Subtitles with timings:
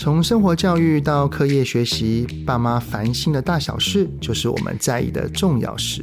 [0.00, 6.02] 从生活教育到课业学习，爸妈烦心的大小事，就是我们在意的重要事。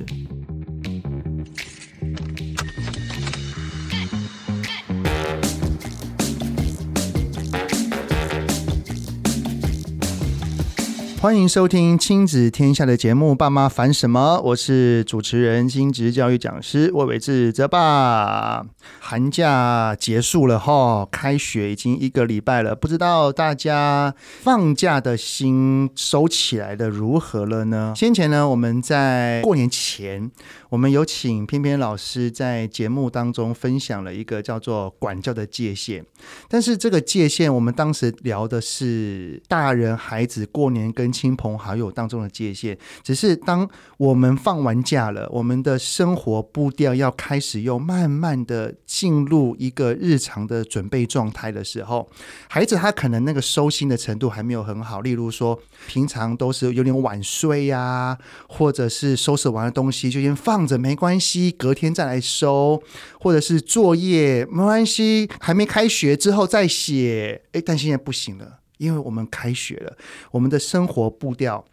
[11.20, 18.64] 欢迎收听亲子天下的节目《爸妈烦什么》，我是主持人、亲职教育讲师魏玮志泽爸。
[19.10, 27.93] 寒假结束了哈，开学已经一个礼拜了，不知道大家放假的心收起来的如何了呢？
[27.96, 30.29] 先前呢，我们在过年前，
[30.68, 36.03] 我们有请翩翩老师在节目当中分享了一个叫做管教的界限，
[36.50, 52.09] 但是这个界限，我们当时聊的是大人孩子过年跟亲朋好友当中的界限，只是当我们放完假了，我们的生活步调要开始又慢慢的进入一个日常的准备状态的时候，
[52.50, 58.18] 孩子他可能那个收心的程度还没有很好，例如说平常都是有点晚睡呀，
[58.50, 62.81] 或者是收拾完的东西就先放着没关系，隔天再来收，
[63.20, 68.62] 或者是作业没关系，还没开学之后再写，诶，但现在不行了。
[68.80, 69.95] 因为我们开学了，
[70.31, 71.64] 我们的生活步调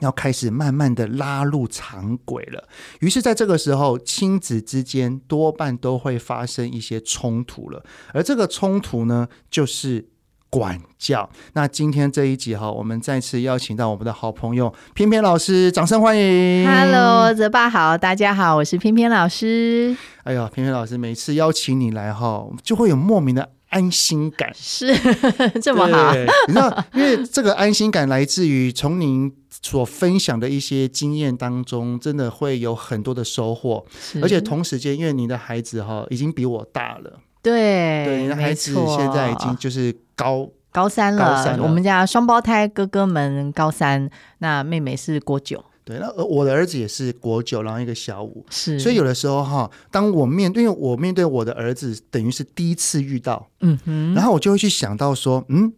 [0.00, 2.68] 要开始慢慢的拉入常轨了。
[3.00, 7.84] 于是，在这个时候，亲子之间多半都会发生一些冲突了。
[8.12, 10.08] 而这个冲突呢，就是
[10.50, 11.30] 管教。
[11.52, 16.66] 那今天这一集哈，我们再次邀请到我们的好朋友翩翩老师，掌声欢迎。
[16.66, 19.96] Hello，泽爸好，大家好，我是翩翩老师。
[20.24, 23.50] 哎呀，翩翩老师，每次邀请你来哈，就会有莫名的。
[23.74, 24.86] 安心感是
[25.60, 33.84] 这么好，你知道，因为这个安心感来自于从您所分享的一些经验当中，真的会有很多的收获。
[34.22, 41.34] 而且同时间，因为你的孩子哈已经比我大了，对，对，你的孩子现在已经就是高高三了。
[41.34, 44.08] 高三了，我们家双胞胎哥哥们高三，
[44.38, 45.64] 那妹妹是国九。
[45.84, 55.72] 对，那我的儿子也是国九，然后一个小五，是，所以有的时候哈，当我面对，因为我面对我的儿子，等于是第一次遇到，嗯哼，然后我就会去想到说，嗯。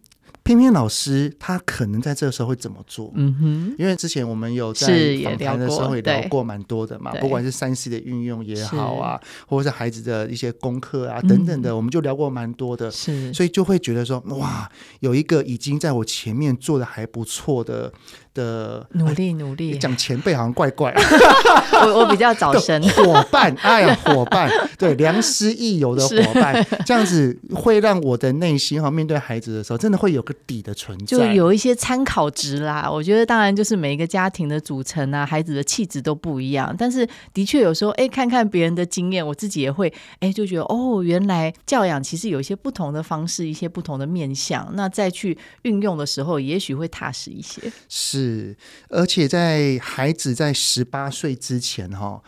[0.47, 3.11] 翩翩老师他可能在这个时候会怎么做？
[3.15, 4.87] 嗯哼，因为之前我们有在
[5.21, 12.89] 访谈的时候也聊过蛮多的嘛，不管是三 C 的运用也好啊，或者是孩子的一些功课啊等等的，嗯、我们就聊过蛮多的。
[12.89, 14.71] 是，所以就会觉得说，哇，
[15.01, 17.91] 有一个已经在我前面做的还不错的
[18.33, 20.95] 的努力努力，讲前辈好像怪怪。
[21.83, 22.81] 我我比较早生。
[22.95, 30.33] 伙伴，哎呀，伙伴，对，良师益友的伙伴，这样子会让我的内心哈，面对孩子的时候，真的会有个。
[30.45, 32.89] 底的存在就有一些参考值啦。
[32.89, 36.75] 我觉得当然就是每一个家庭的组成啊，孩子的气质都不一样。
[36.77, 44.69] 但是的确有时候，哎，看看别人的经验，我自己也会，哎，就觉得哦，原来教养其实有一些不同的方式，一些不同的面向。
[44.73, 47.61] 那再去运用的时候，也许会踏实一些。
[47.89, 48.55] 是，
[48.89, 52.21] 而且在孩子在十八岁之前，哈。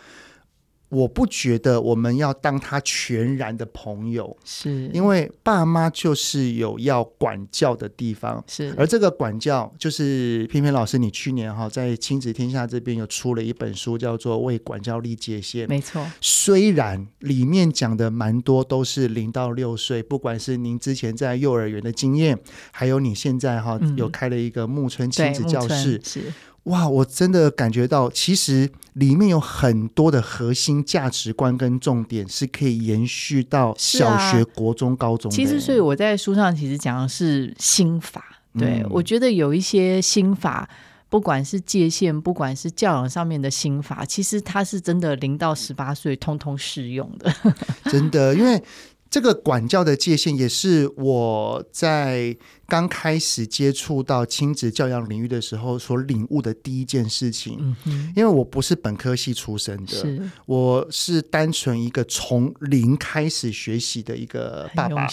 [0.90, 16.06] 我不觉得我们要当他全然的朋友，是因为爸妈就是有要管教的地方，是而这个管教就是偏偏老师，你去年哈在亲子天下这边有出了一本书，叫做《为管教立界限》，没错。
[16.22, 22.40] 虽然里面讲的蛮多都是零到六岁，不管是您之前在幼儿园的经验，
[22.72, 26.34] 还有你现在哈有开了一个木村亲子教室，是。
[26.70, 35.36] 哇，我真的感觉到，其实里面有很多的核心价值观跟重点是可以延续到小学、国中、高中的。
[35.36, 38.24] 其实，所以我在书上其实讲的是心法。
[38.58, 40.70] 对，我觉得有一些心法，
[41.10, 47.34] 不管是界限，不管是教养上面的心法，其实它是真的零到十八岁通通适用的。
[47.92, 48.62] 真的，因为。
[49.10, 52.38] 这个管教的界限，也是我在
[52.68, 57.58] 刚开始接触到亲子教养领域的时候所领悟的第一件事情。
[57.60, 65.08] 嗯哼，因为我不是本科系出身的，是我是单纯一个从零开始学习的一个爸爸。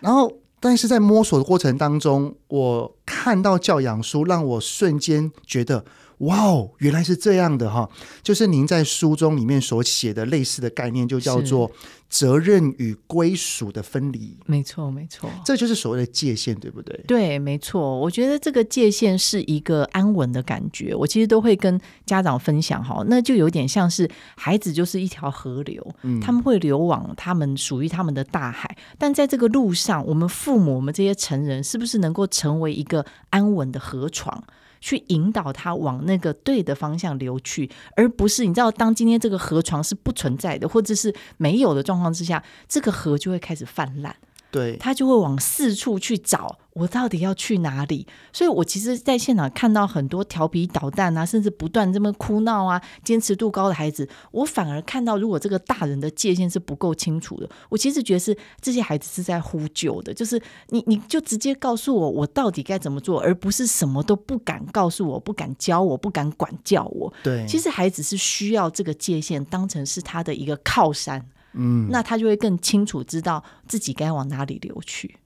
[0.00, 5.84] 然后，但是在摸索的过程当中，我看到教养书，让我瞬间觉得。
[6.18, 7.90] 哇哦，原来是这样的哈！
[8.22, 11.68] 就是您在书中里面所写的类似的概念，就叫做
[12.14, 14.38] 责任与归属的分离。
[14.46, 16.96] 没错，没错，这就是所谓的界限，对不对？
[17.08, 17.98] 对，没错。
[17.98, 20.94] 我觉得这个界限是一个安稳的感觉。
[20.94, 28.76] 我其实都会跟家长分享哈，那就有点像是孩子就是一条河流，嗯，他们会流往他们属于他们的大海。
[28.96, 34.44] 但在这个路上，我们父母，我们这些成人，是不是能够成为一个安稳的河床？
[34.84, 44.14] 去引导它往那个对的方向流去，而不是你知道，当今天这个河床是不存在的，或者是没有的状况之下，这个河就会开始泛滥。
[44.54, 48.06] 对，他就会往四处去找我到底要去哪里？
[48.32, 67.12] 所以我其实，在现场看到很多调皮捣蛋啊，甚至不断这么哭闹啊，坚持度高的孩子，我反而看到，如果这个大人的界限是不够清楚的，我其实觉得是这些孩子是在呼救的，就是你你就直接告诉我，我到底该怎么做，而不是什么都不敢告诉我，不敢教我，不敢管教我。
[67.24, 71.24] 对，其实孩子是需要这个界限当成是他的一个靠山，
[71.54, 75.16] 嗯，那他就会更清楚知道自己该往哪里流去。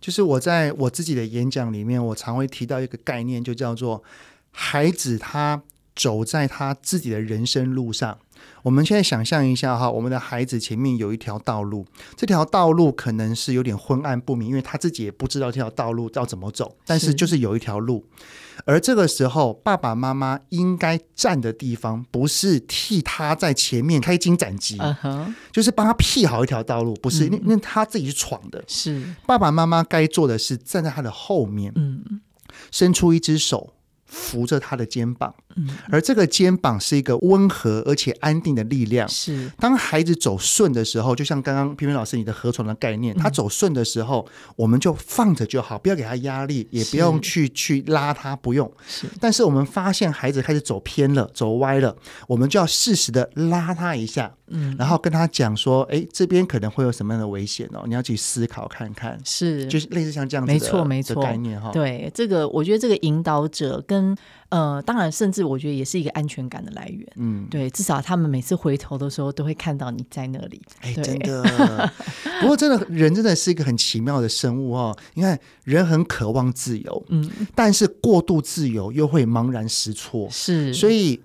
[0.00, 4.02] 就是我在我自己的演讲里面，我常会提到一个概念，就叫做
[4.50, 5.62] 孩子他
[5.96, 8.18] 走在他自己的人生路上。
[8.68, 18.04] 我们现在想象一下哈，我们的孩子前面有一条道路，这条道路可能是有点昏暗不明，因为他自己也不知道这条道路要怎么走，但是就是有一条路。
[18.66, 25.34] 而这个时候，爸爸妈妈应该站的地方，不是替他在前面开金斩棘，uh -huh.
[25.50, 28.62] 就是帮他辟好一条道路，不是，因、嗯、为他自己是闯的。
[28.68, 32.20] 是爸爸妈妈该做的是站在他的后面，嗯，
[32.70, 33.72] 伸出一只手。
[34.08, 39.06] 扶着他的肩膀，嗯而这个肩膀是一个温和而且安定的力量。
[39.08, 44.26] 是当孩子走顺的时候，就像刚刚平平老师你的河床的概念，他走顺的时候，
[44.56, 48.70] 我们就放着就好，不要给他压力，也不用去去拉他，不用。
[48.86, 51.94] 是，但是我们发现孩子开始走偏了，走歪了，
[52.28, 54.32] 我们就要适时的拉他一下。
[54.50, 57.84] 嗯，然后跟他讲说，哎，这边可能会有什么样的危险哦？
[57.86, 61.70] 你要去思考看看，是，就是类似像这样子的，没错没错概念哈。
[61.72, 64.16] 对，这个我觉得这个引导者跟
[64.50, 67.06] 呃，当然甚至我觉得也是一个安全感的来源。
[67.16, 70.60] 嗯，对，至少他们每次回头的时候都会看到你在那里。
[70.80, 71.42] 哎，真的。
[72.40, 74.96] 不过真的，人真的是一个很奇妙的生物哦。
[75.14, 80.28] 你看，人很渴望自由，嗯，但是过度自由又会茫然失措。
[80.30, 81.20] 是，所以。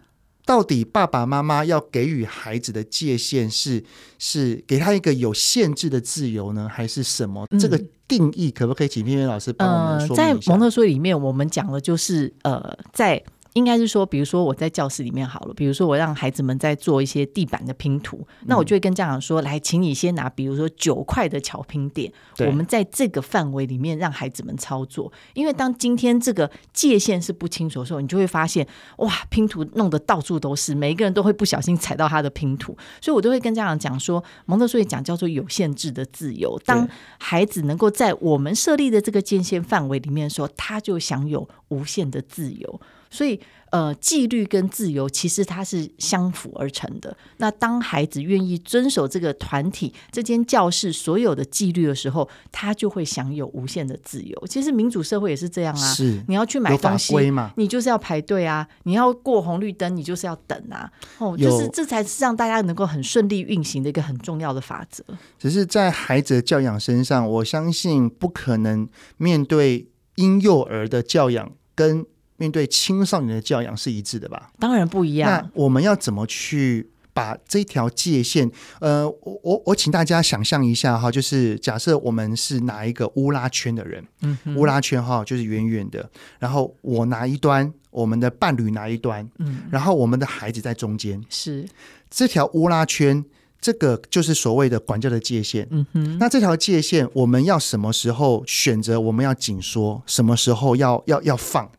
[0.45, 3.83] 到底爸爸妈妈要给予孩子的界限是
[4.19, 7.47] 是给他一个有限制的自由呢，还是什么？
[7.51, 10.23] 嗯、这个定义可不可以请片片老师帮我们说明一下？
[10.23, 13.23] 呃、在蒙特梭利里面，我们讲的就是呃，在。
[13.53, 25.11] 应该是说，比如说我在教室里面好了，比如说我让孩子们在做一些地板的拼图，嗯、那我就会跟家长说：“来，请你先拿，比如说九块的巧拼点，我们在这个范围里面让孩子们操作。
[25.33, 28.67] 因为当今天这个界限是不清楚的时候，你就会发现，
[28.97, 32.75] 哇，拼图弄得到处都是，每一个人都会不小心踩到他的拼图。
[32.99, 36.59] 所以我都会跟家长讲说，蒙特梭利讲叫做有限制的自由。
[36.65, 36.87] 当
[37.19, 42.81] 孩子能够在我们设立的这个界限范围里面说，他就享有无限的自由。
[43.13, 43.39] 所以，
[43.69, 47.15] 呃，纪律跟自由其实它是相辅而成的。
[47.37, 54.47] 那当孩子愿意遵守这个团体、这间教室所有的纪律的时候，他就会享有无限的自由。
[54.47, 55.93] 其实民主社会也是这样啊。
[55.93, 57.13] 是，你要去买东西，
[57.55, 60.91] 你就是要排队啊；你要过红绿灯，你就是要等啊。
[61.19, 65.03] 哦，就是这才是让大家能够很顺利运行的一个很重要的法则。
[65.37, 72.05] 只是在孩子的教养身上，我相信不可能面对婴幼儿的教养跟。
[72.37, 74.51] 面对青少年的教养是一致的吧？
[74.59, 75.29] 当然不一样。
[75.29, 78.51] 那我们要怎么去把这条界限？
[78.79, 86.09] 呃，我我我请大家想象一下哈，就是假设我们是拿一个乌拉圈的人，嗯，乌拉圈哈，就是圆圆的，
[86.39, 91.65] 然后我拿一端，我们的伴侣拿一端，嗯，然后我们的孩子在中间，是
[92.09, 93.23] 这条乌拉圈，
[93.61, 95.67] 这个就是所谓的管教的界限。
[95.69, 98.99] 嗯哼，那这条界限，我们要什么时候选择？
[98.99, 101.69] 我们要紧缩，什么时候要要要放？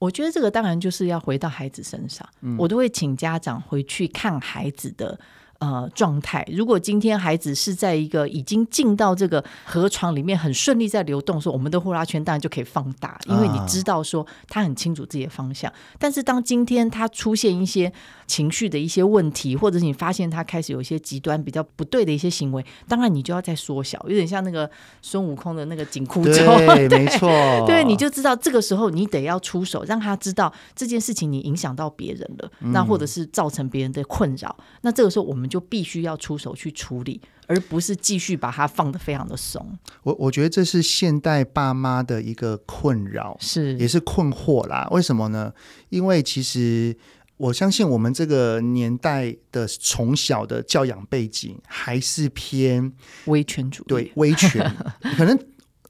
[0.00, 5.16] 我觉得这个当然就是要回到孩子身上，嗯，我都会请家长回去看孩子的。
[5.60, 6.42] 呃，状态。
[6.50, 15.70] 如果今天孩子是在一个已经进到这个河床里面很顺利在流动的时候，我们的呼啦圈当然就可以放大，因为你知道说他很清楚自己的方向。
[15.98, 17.92] 但是当今天他出现一些
[18.26, 24.70] 情绪的一些问题，或者是你发现他开始有一些极端比较不对的一些行为，当然你就要再缩小，有点像那个
[25.02, 26.32] 孙悟空的那个紧箍咒。
[26.32, 27.28] 对， 没错。
[27.66, 34.56] 对，你就知道这个时候你得要出手，让他知道这件事情你影响到别人了，那或者是造成别人的困扰。
[34.80, 35.49] 那这个时候我们。
[35.50, 39.76] 就必须要出手去处理，而不是继续把它放得非常的松。
[40.04, 44.88] 我我觉得这是现代爸妈的一个困扰，是也是困惑啦。
[44.92, 45.52] 为什么呢？
[45.88, 46.96] 因为其实
[47.36, 52.92] 我相信我们这个年代的从小的教养背景还是偏
[53.26, 54.74] 威权主义，对威权
[55.18, 55.38] 可能。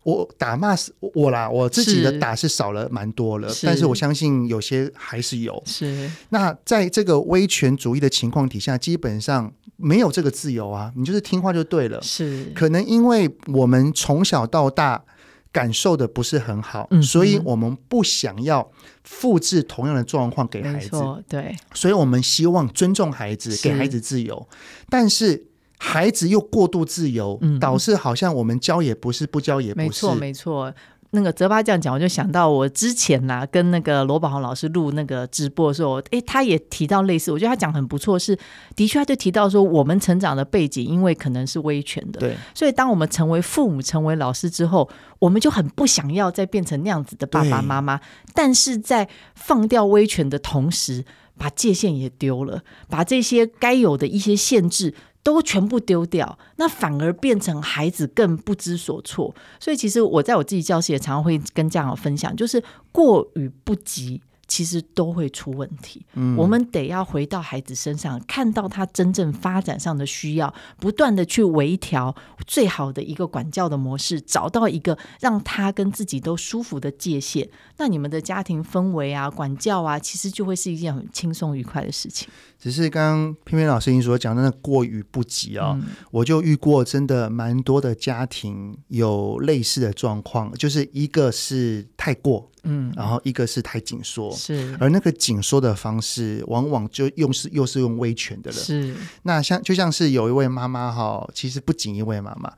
[0.02, 5.62] 我打骂是我啦，我自己的打是少了蛮多了，但是我相信有些还是有。
[5.66, 12.00] 是那在这个威权主义的情况底下，基本上没有这个自由啊，你就是听话就对了。
[12.00, 15.04] 是可能因为我们从小到大
[15.52, 18.71] 感受的不是很好，嗯，所以我们不想要
[19.04, 20.90] 复制同样的状况给孩子。
[21.28, 24.49] 对，所以我们希望尊重孩子，给孩子自由，
[24.88, 25.50] 但是。
[25.83, 29.87] 孩子又过度自由，嗯导致好像我们教也不是，不教也不是。
[29.87, 30.75] 没错，没错。
[31.13, 38.39] 那个泽巴这样讲，我就想到我之前呐、啊，跟那个罗宝豪老师录那个直播的时候，诶，他也提到类似，我觉得他讲很不错，是
[38.77, 47.99] 的确他就提到说，我们成长的背景，因为可能是威权的，对，所以当我们成为父母、成为老师之后，我们就很不想要再变成那样子的爸爸妈妈，
[48.33, 51.05] 但是在放掉威权的同时，
[51.37, 54.95] 把界限也丢了，把这些该有的一些限制。
[55.23, 59.35] 都全部丢掉，那反而变成孩子更不知所措。
[59.59, 62.62] 所以，其实我在我自己教室也常常会跟家长分享，就是
[62.93, 64.23] 过与不及。
[64.50, 72.12] 其实都会出问题，嗯，我们得要回到孩子身上，看到他真正发展上的需要，不断的去微调
[72.49, 77.49] 最好的一个管教的模式，找到一个让他跟自己都舒服的界限。
[77.76, 82.28] 那你们的家庭氛围啊，管教啊，其实就会是一件很轻松愉快的事情。
[82.59, 92.50] 只是刚刚翩翩老师您所讲的那过于不及啊，嗯，我就遇过真的蛮多的家庭有类似的状况，就是一个是太过。
[92.64, 98.57] 嗯，然后一个是太紧缩，是，而那个紧缩的方式，往往就用是又是用威权的了。
[98.57, 102.52] 是，那像就像是有一位妈妈哈，其实不仅一位妈妈，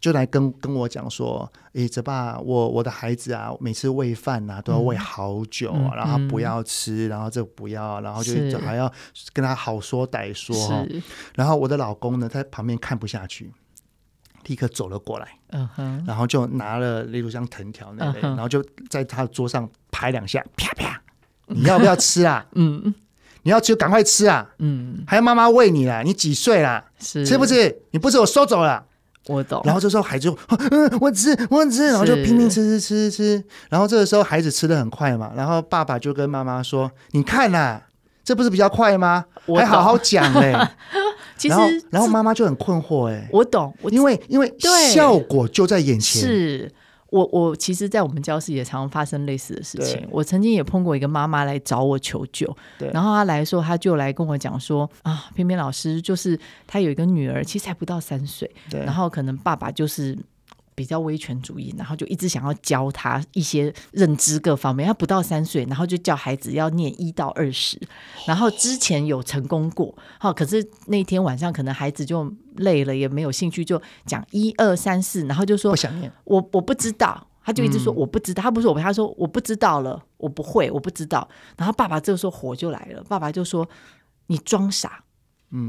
[0.00, 8.92] 就来跟跟我讲说，诶，泽爸，我我的孩子啊，每次喂饭啊都要喂好久啊，嗯、然后不要吃，然后这不要，然后就，就还要
[9.32, 10.86] 跟他好说歹说哈，
[11.34, 13.52] 然后我的老公呢，他在旁边看不下去。
[14.46, 18.28] 立刻走了过来嗯哼然后就拿了，例如像藤条那类，uh.
[18.28, 21.00] 然后就在他的桌上拍两下，啪啪，
[21.46, 22.44] 你要不要吃啊？
[22.54, 22.94] 嗯，
[23.42, 24.50] 你要吃就赶快吃啊！
[24.58, 26.84] 嗯，还要妈妈喂你啦，你几岁啦？
[26.98, 27.82] 是吃不吃？
[27.92, 28.84] 你不吃我收走了。
[29.26, 29.62] 我懂。
[29.64, 30.38] 然后这时候孩子就，
[30.70, 33.44] 嗯，我吃，我吃，然后就拼命吃吃吃吃吃。
[33.70, 37.80] 然后这个时候孩子吃的很快嘛，然后爸爸就跟妈妈说：“你看呐，
[38.24, 39.24] 这不是比较快吗？
[39.54, 40.52] 还好好讲嘞。
[41.36, 41.54] ”其实，
[41.90, 44.52] 然后妈妈就很困惑，哎，我懂，因为因为
[44.92, 46.22] 效果就在眼前。
[46.22, 46.72] 是
[47.10, 50.06] 我我其实，在我们教室也常常发生类似的事情。
[50.10, 60.16] 我曾经也碰过一个妈妈来找我求救，对，然后她来说，她就来跟我讲说啊，翩翩老师，就是她有一个女儿，其实才不到三岁，对，然后可能爸爸就是。
[60.74, 64.86] 比较威权主义，然后就一直想要教他一些认知各方面。
[64.86, 67.80] 他不到三岁，然后就叫孩子要念一到二十，
[68.26, 81.28] 然后之前有成功过，好，可是那天晚上可能孩子就累了，也没有兴趣，就讲一二三四，然后就说不想念，我我不知道，他就一直说我不知道，他不是我，他说我不知道了，我不会，我不知道。
[81.56, 83.68] 然后爸爸这个时候火就来了，爸爸就说
[84.26, 85.04] 你装傻，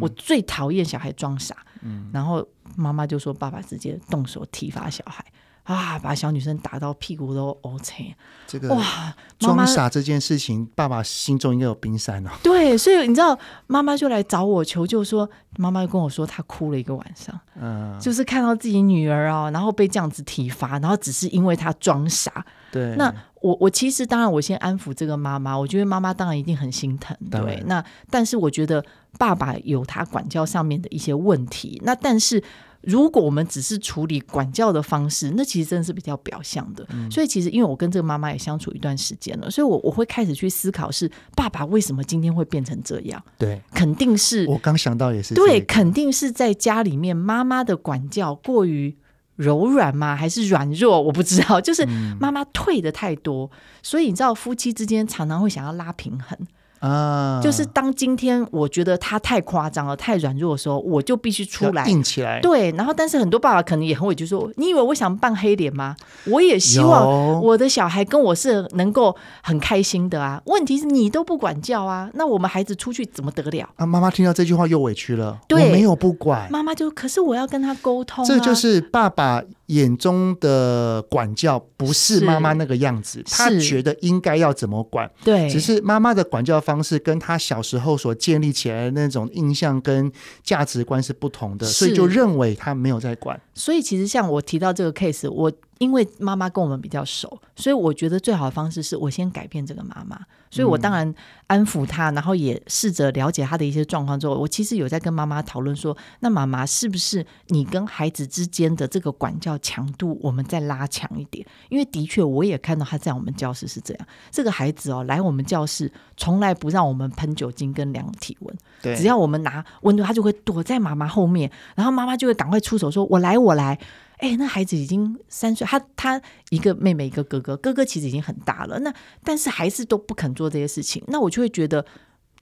[0.02, 1.66] 我最讨厌小孩装傻，
[2.12, 2.48] 然后。
[2.76, 5.24] 妈妈就说：“爸爸直接动手体罚小孩
[5.66, 8.16] 啊，把小女生打到屁股都 OK。
[8.48, 12.30] 这个哇，装傻这件事情，爸爸心中应该有冰山哦。
[12.44, 22.46] 对，所以你知道，妈妈就来找我求救，说妈妈就跟我说，她哭了一个晚上，嗯，就是看到自己女儿啊，然后被这样子体罚，然后只是因为她装傻。
[22.72, 27.18] 对，那我我其实当然我先安抚这个妈妈，我觉得妈妈当然一定很心疼。
[27.32, 28.86] 对，那但是我觉得
[29.18, 32.44] 爸爸有他管教上面的一些问题，那但是。
[32.86, 36.86] 如果我们只是处理管教的方式，那其实真的是比较表象的。
[36.90, 43.22] 嗯、所以其实，因为我跟这个妈妈也相处一段时间了，所以我我会开始去思考：是爸爸为什么今天会变成这样？
[43.38, 48.96] 对，肯定是我刚想到也是对，肯定是在家里面妈妈的管教过于
[49.36, 50.16] 柔软吗？
[50.16, 51.02] 还是软弱？
[51.02, 51.60] 我不知道。
[51.60, 51.86] 就是
[52.20, 56.38] 妈妈退的太多，嗯，所以你知道，夫妻之间常常会想要拉平衡。
[56.86, 62.40] 啊，就是当今天我觉得他太夸张了、太软弱的时候，我就必须出来硬起来。
[62.42, 65.96] 对，然后但是很多爸爸可能也很委屈，说：“你以为我想扮黑脸吗？
[66.26, 70.42] 我也希望我的小孩跟我是能够很开心的啊。
[70.46, 75.40] 问题是你都不管教啊，那我们孩子出去怎么得了？”啊，妈妈听到这句话又委屈了。
[75.48, 78.28] 对，我没有不管，妈妈就可是我要跟他沟通、啊。
[78.28, 83.24] 这就是爸爸眼中的管教，不是妈妈那个样子。
[83.30, 85.10] 他觉得应该要怎么管？
[85.24, 90.12] 对，只是妈妈的管教方式跟他小时候所建立起来的那种印象跟
[90.44, 93.40] 价值观是不同的，所以就认为他没有在管。
[93.54, 95.52] 所以其实像我提到这个 case，我。
[95.80, 100.20] 因为妈妈跟我们比较熟，所以我觉得最好的方式是我先改变这个妈妈。
[100.52, 101.14] 所以我当然
[101.48, 111.46] 安抚她，然后也试着了解她的一些状况之后，我其实有在跟妈妈讨论说，那妈妈是不是你跟孩子之间的这个管教强度，我们再拉强一点？
[111.68, 123.78] 因为的确我也看到他在我们教室是这样，这个孩子哦来我们教室从来不让我们喷酒精跟量体温，对，只要我们拿温度，他就会躲在妈妈后面，然后妈妈就会赶快出手说：“我来，我来。”
[124.18, 128.94] 哎，那孩子已经三岁，他他一个妹妹一个哥哥，哥哥其实已经很大了，那
[129.24, 131.86] 但是还是都不肯做这些事情，那我就会觉得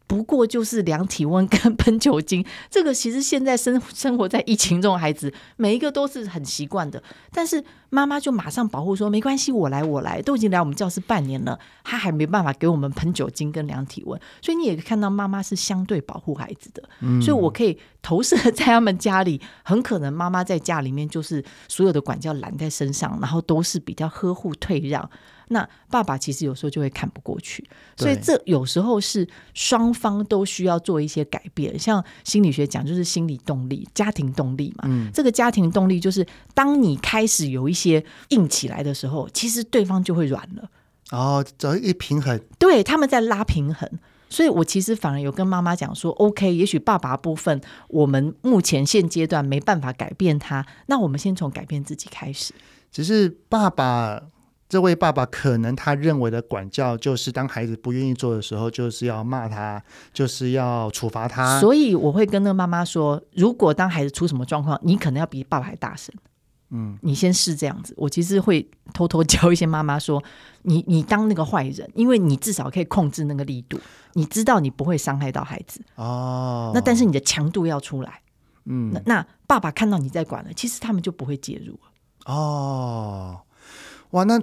[0.05, 7.01] 不过就是量体温跟喷酒精， 这个其实现在生生活在疫情中的孩子，每一个都是很习惯的。
[7.31, 16.83] 但是妈妈就马上保护说：“没关系，我来，我来。”都已经来我们教室半年了，他还没办法给我们喷酒精跟量体温，所以你也看到妈妈是相对保护孩子的。
[17.01, 25.09] 嗯，所以我可以投射在他们家里，很可能妈妈在家里面就是所有的管教揽在身上，然后都是比较呵护退让。
[25.53, 27.63] 那爸爸其实有时候就会看不过去，
[27.95, 31.79] 所以这有时候是双方都需要做一些改变。
[31.79, 34.83] 像心理学讲，就是心理动力、家庭动力嘛。
[34.87, 40.69] 嗯，这个家庭动力就是当你开始有一些硬起来的时候，其实对方就会软了。
[41.11, 43.89] 哦，找一平衡，对，他们在拉平衡。
[44.29, 52.51] 所以我其实反而有跟妈妈讲说，OK，也许爸爸部分我们目前现阶段没办法改变他，那我们先从改变自己开始。
[52.91, 54.23] 只是爸爸。
[54.73, 59.79] 这位爸爸可能他认为的管教，就是当孩子不愿意做的时候，就是要骂他，
[60.11, 61.59] 就是要处罚他。
[61.59, 66.11] 所以我会跟那个妈妈说，如果当孩子出什么状况，你可能要比爸爸还大声。
[66.71, 67.93] 嗯，你先试这样子。
[67.95, 70.23] 我其实会偷偷 教一些妈妈说，
[70.63, 73.79] 你你当那个坏人，因为你至少可以控制那个力度，
[74.13, 75.81] 你知道你不会伤害到孩子。
[75.97, 78.21] 哦，那但是你的强度要出来。
[78.65, 82.33] 嗯，那那爸爸看到你在管了，其实他们就不会介入了。
[82.33, 83.41] 哦，
[84.09, 84.41] 哇，那。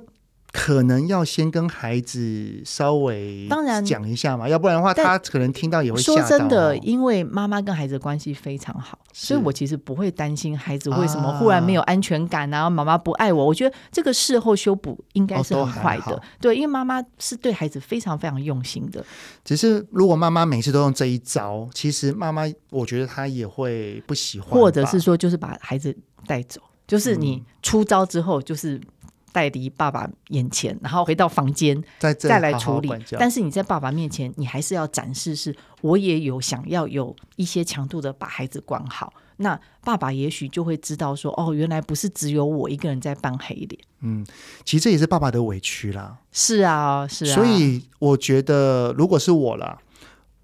[0.52, 6.26] 可能要先跟孩子稍微当然讲一下嘛，要不然的话，他可能听到也会吓到。
[6.26, 13.46] 说真的，因为妈妈跟孩子的关系非常好，所以我其实不会担心孩子为什么忽然没有安全感啊，妈妈不爱我。
[13.46, 16.20] 我觉得这个事后修补应该是很快的。
[16.40, 19.04] 对，因为妈妈是对孩子非常非常用心的。
[19.44, 28.80] 只是如果妈妈每次都用这一招，其实妈妈我觉得她也会不喜欢，或者是说就是把孩子带走，就是你出招之后就是。
[29.32, 33.02] 带离爸爸眼前，然后回到房间，再再来处理好好。
[33.18, 39.12] 但是你在爸爸面前，你还是要展示，是我也有想要有一些强度的把孩子管好。
[39.36, 43.80] 那爸爸也许就会知道说，哦，原来不是只有我一个人在扮黑脸。
[44.00, 44.26] 嗯，
[44.64, 46.18] 其实这也是爸爸的委屈啦。
[46.30, 47.34] 是啊，是啊。
[47.34, 49.78] 所以我觉得，如果是我啦，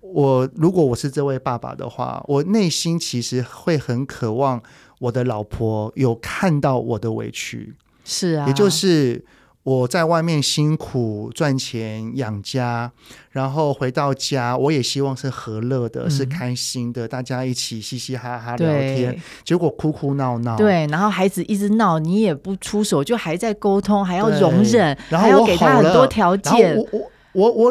[0.01, 4.62] 我如果我是这位爸爸的话，我内心其实会很渴望
[5.01, 7.75] 我的老婆有看到我的委屈。
[8.07, 9.25] 是啊，也就是
[9.64, 12.92] 我在外面辛苦赚钱养家，
[13.33, 19.21] 然后回到家，我也希望是和乐的，嗯、是开心的，大家一起嘻嘻哈哈聊天。
[19.45, 26.77] 结果哭哭闹闹，对，然后孩子一直闹，你也不出手，就还在沟通，还要容忍，然后还要给他很多条件。
[26.77, 27.11] 我我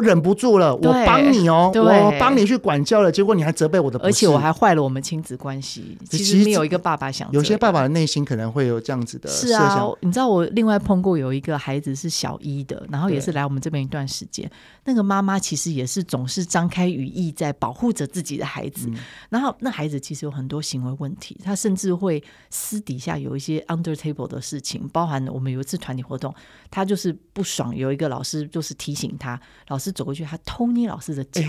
[0.01, 5.97] 忍不住了，我帮你哦，我帮你去管教了，结果你还责备我的，而且我还坏了我们亲子关系。
[6.09, 9.29] 其实没有一个爸爸想，有些爸爸的内心可能会有这样子的。
[9.29, 14.49] 是啊，你知道我另外碰过有一个孩子是小一的，然后也是来我们这边一段时间。
[14.83, 18.97] 那个妈妈其实也是总是张开羽翼在保护着自己的孩子，嗯，
[19.29, 26.33] 然后那孩子其实有很多行为问题，他甚至会私底下有一些 under table 的事情，包含我们有一次团体活动，
[26.69, 29.39] 他就是不爽，有一个老师就是提醒他。
[29.67, 31.41] 老师走过去，他偷捏老师的脚。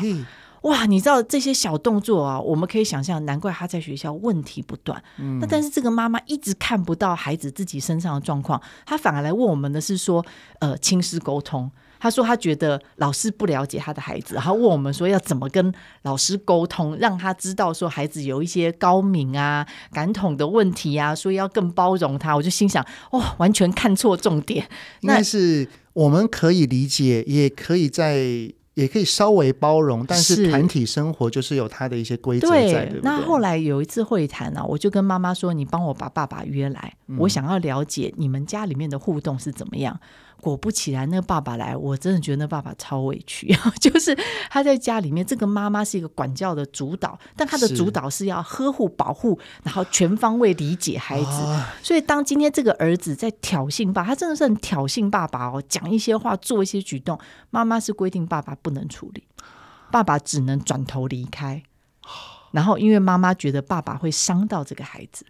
[0.67, 5.01] 哇，你知道这些小动作啊，我们可以想象，难怪他在学校问题不断。
[5.19, 10.25] 嗯，那但是这个妈妈一直看不到孩子自己身上的状况，她反而来问我们的是说，
[10.59, 11.71] 呃，亲师沟通。
[12.01, 22.35] 她说她觉得老师不了解她的孩子，然后问我们说要怎么跟老师沟通，让他知道说孩子有一些高敏啊、感统的问题啊，所以要更包容他。
[22.35, 24.69] 我就心想，哇、哦，完全看错重点。
[25.03, 25.69] 那是。
[25.97, 33.01] 我们可以理解，也可以在，也可以稍微包容，但是团体生活就是有它的一些规则在，对，对不对？
[33.03, 39.99] 那后来有一次会谈呢、啊，我就跟妈妈说：“你帮我把爸爸约来，嗯、我想要了解你们家里面的互动是怎么样。”
[40.41, 43.53] 果不其然，那个爸爸来，我真的觉得那爸爸超委屈。
[43.81, 44.17] 就是
[44.51, 51.65] 他在家里面，这个妈妈是一个管教的主导，但他的主导是要呵护、保护，然后全方位理解孩子。
[51.83, 57.19] 所以，当今天这个儿子在挑衅爸，他真的是很挑衅爸爸哦，讲一些话，做一些举动，
[57.51, 59.25] 妈妈是规定爸爸不能处理，
[59.91, 61.63] 爸爸只能转头离开。
[62.53, 65.27] 然后，因为妈妈觉得爸爸会伤到这个孩子。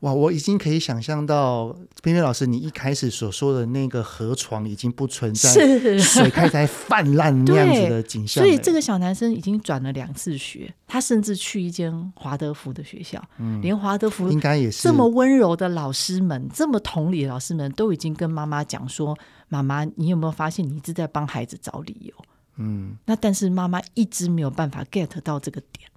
[0.00, 1.68] 哇，我已经可以想象到
[2.02, 8.42] 翩翩老师你一开始所说的那个河床已经不存在，是水开始泛滥那样子的景象。
[8.42, 19.14] 所以这个小男生已经转了两次学，他甚至去一间华德福的学校，嗯、连华德福应该也是这么温柔的老师们，这么同理的老师们都已经跟妈妈讲说
[19.48, 22.14] ：“妈妈，你有没有发现你一直在帮孩子找理由？”
[22.62, 25.90] 嗯，那但是妈妈一直没有办法 get 到这个点，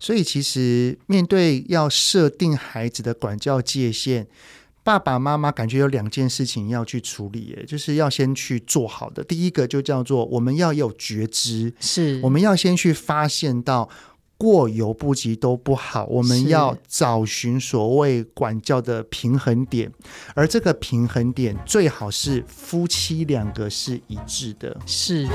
[0.00, 4.26] 所以其实面对要设定孩子的管教界限，
[4.82, 9.22] 爸爸妈妈感觉有两件事情要去处理，就是要先去做好的。
[9.22, 12.18] 第一个就叫做我们要有觉知，是。
[12.22, 13.90] 我们要先去发现到
[14.38, 19.90] 过犹不及都不好，我们要找寻所谓管教的平衡点，
[20.34, 25.26] 而这个平衡点最好是夫妻两个是一致的，是，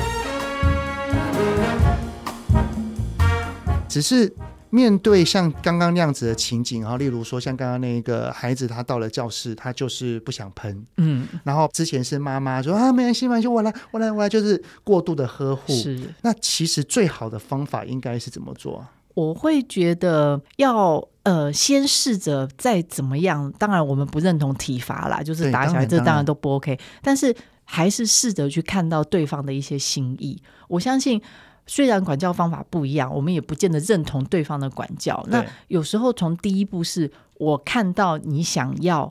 [3.87, 4.33] 只是。
[4.73, 15.73] 面对像刚刚那样子的情景，然后例如说像刚刚那个孩子，他到了教室，他就是不想喷，嗯，然后之前是妈妈说啊，没关系，没关系，我来，我来，我来，就是过度的呵护。
[15.73, 18.87] 是，那其实最好的方法应该是怎么做？
[19.13, 23.51] 我会觉得要呃，先试着再怎么样。
[23.59, 26.79] 当然，我们不认同体罚啦，就是打小孩，这当然都不 OK。
[27.01, 27.35] 但是
[27.71, 30.41] 还是试着去看到对方的一些心意。
[30.67, 31.21] 我相信。
[31.67, 35.23] 虽然管教方法不一样，我们也不见得认同对方的管教。
[35.29, 39.09] 那有时候从第一步是我看到你想要。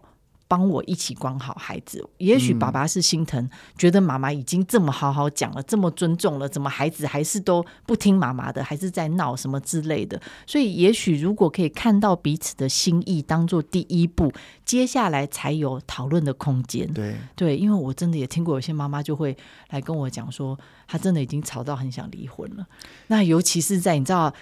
[0.51, 10.21] 帮我一起管好孩子，也许爸爸是心疼，嗯、觉得妈妈已经这么好好讲了，这么尊重了，怎么孩子还是都不听妈妈的，还是在闹什么之类的？
[10.49, 14.33] 所以，也许如果可以看到彼此的心意，当做第一步，
[14.65, 16.93] 接下来才有讨论的空间。
[16.93, 19.37] 对对，因为我真的也听过有些妈妈就会
[19.69, 20.59] 来跟我讲说，
[20.89, 22.67] 她真的已经吵到很想离婚了。
[23.07, 24.35] 那尤其是在你知道。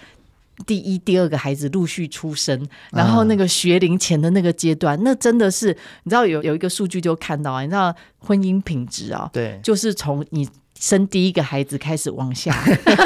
[0.65, 5.67] 第一、第二个孩子陆续出生，然后那个学龄前的那个阶段，嗯、那真的是
[6.03, 10.47] 你知道有有一个数据就看到啊，你知道婚姻品质啊，对，就是从你。
[10.81, 12.55] 生第一个孩子开始往下，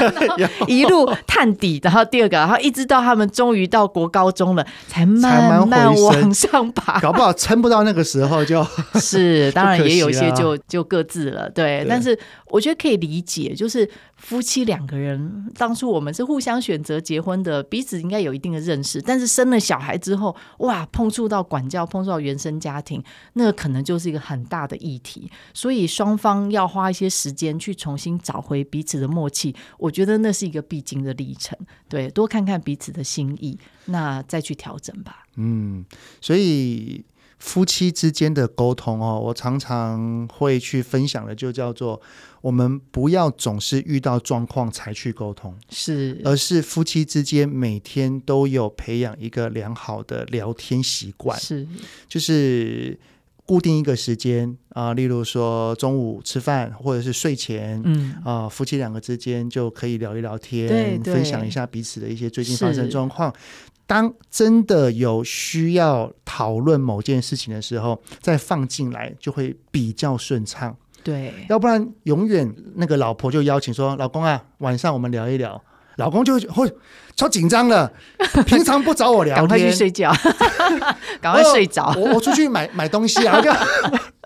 [0.69, 6.99] 一路探底，然后第二个，然后一直到他们终于到国高中了，才慢慢往上爬。
[6.99, 8.63] 搞不好撑不到那个时候就，
[9.01, 11.87] 是当然也有一些 就就各自了，对，对。
[11.89, 12.15] 但是
[12.53, 19.01] 我觉得可以理解，就是夫妻两个人当初我们是互相选择结婚的，彼此应该有一定的认识。
[19.01, 25.31] 但是生了小孩之后，哇，碰触到管教，碰触到原生家庭，那可能就是一个很大的议题。
[25.53, 27.53] 所以双方要花一些时间。
[27.63, 31.57] 去重新找回彼此的默契，我觉得那是一个必经的历程。
[31.87, 35.25] 对，多看看彼此的心意，那再去调整吧。
[35.37, 35.85] 嗯，
[36.19, 37.05] 所以
[37.43, 42.01] 夫妻之间的沟通哦，我常常会去分享的，就叫做
[42.39, 51.67] 我们不要总是遇到状况才去沟通，是，而是夫妻之间每天都有培养一个良好的聊天习惯，是，
[52.07, 52.97] 就是。
[53.45, 63.35] 固定一个时间啊、呃，例如说中午吃饭或者是睡前，嗯啊、呃，夫妻两个之间就可以聊一聊天，对对，分享一下彼此的一些最近发生状况。
[63.85, 70.75] 当真的有需要讨论某件事情的时候，再放进来就会比较顺畅。
[71.03, 75.61] 对，要不然永远那个老婆就邀请说：“老公啊，晚上我们聊一聊。”
[75.97, 76.73] 老公就会
[77.15, 77.91] 超紧张了，
[78.47, 80.11] 平常不找我聊天，赶快去睡觉，
[81.21, 81.93] 赶快睡着。
[81.95, 83.51] 我我出去买 买东西啊，就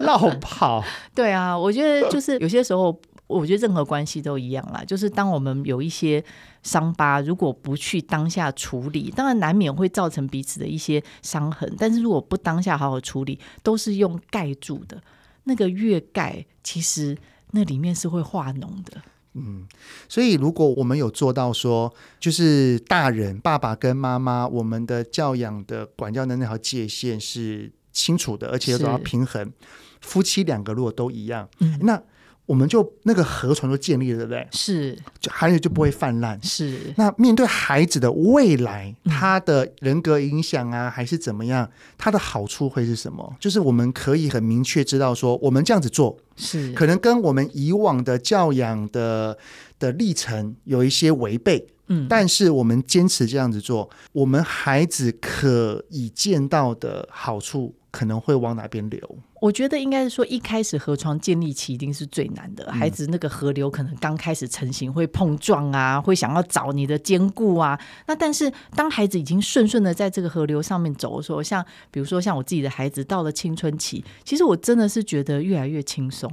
[0.06, 0.82] 绕跑。
[1.14, 4.84] 对啊，我觉得就是有些时候，我觉得任何关系都一样啦。
[4.84, 6.24] 就是当我们有一些
[6.64, 11.72] 伤疤，如果不去当下处理，当然难免会造成彼此的一些伤痕。
[11.78, 15.02] 但是如果不当下好好处理，都是用盖住的，
[15.44, 17.18] 那个越盖，其实
[17.52, 19.02] 那里面是会化脓的。
[19.34, 19.68] 嗯，
[20.08, 29.52] 所以如果我们有做到说，就是大人爸爸跟妈妈，我们的教养的管教的那条界限是清楚的，而且要找到平衡。
[30.00, 32.02] 夫妻两个如果都一样，嗯，那。
[32.48, 34.48] 我们就那个河床就建立了，对不对？
[34.52, 36.42] 是，就孩子就不会泛滥。
[36.42, 41.70] 是，那面对孩子的未来，他的人格影响啊，还是怎么样？
[41.98, 43.36] 他的好处会是什么？
[43.40, 49.38] 就是我们可以很明确知道说，我们这样子做是可能跟我们以往的教养的
[49.78, 51.68] 的历程有一些违背。
[51.90, 59.18] 嗯，但是我们坚持这样子做，我们孩子可以见到的好处可能会往哪边流？
[59.40, 62.72] 我觉得应该是说，一开始河床建立起一定是最难的。
[62.72, 67.80] 孩子那个河流可能刚开始成型，会碰撞啊，会想要找你的坚固啊。
[68.08, 76.32] 那但是当孩子已经顺顺的在这个河流上面走的时候，像比如说像我自己的孩子到了青春期，其实我真的是觉得越来越轻松。